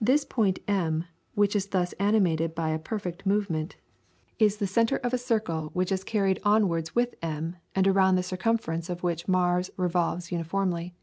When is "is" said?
1.56-1.66, 4.38-4.58, 5.90-6.04